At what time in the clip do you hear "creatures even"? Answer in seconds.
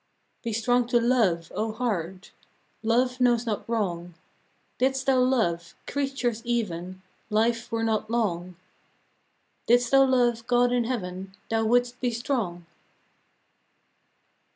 5.85-7.03